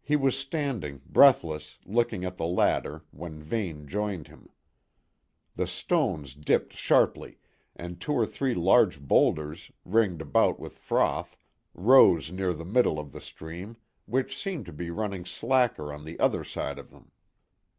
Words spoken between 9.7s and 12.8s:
ringed about with froth, rose near the